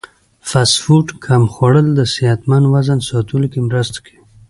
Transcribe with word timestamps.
فاسټ 0.49 0.77
فوډ 0.83 1.05
کم 1.25 1.43
خوړل 1.53 1.87
د 1.95 1.99
صحتمند 2.15 2.65
وزن 2.73 2.99
ساتلو 3.09 3.45
کې 3.51 3.59
مرسته 3.69 3.97
کوي. 4.05 4.21